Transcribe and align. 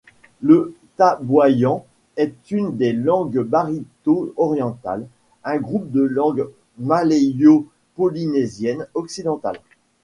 Le 0.41 0.73
taboyan 0.97 1.85
est 2.17 2.33
une 2.49 2.75
des 2.75 2.91
langues 2.91 3.39
barito 3.43 4.33
orientales, 4.35 5.05
un 5.43 5.59
groupe 5.59 5.91
des 5.91 6.07
langues 6.07 6.49
malayo-polynésiennes 6.79 8.87
occidentales. 8.95 9.61